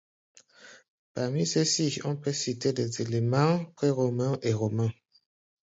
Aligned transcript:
Parmi 1.13 1.45
ceux-ci, 1.45 1.99
on 2.05 2.15
peut 2.15 2.33
citer 2.33 2.73
des 2.73 3.03
éléments 3.03 3.65
pré-romains 3.75 4.39
et 4.41 4.51
romains. 4.51 4.89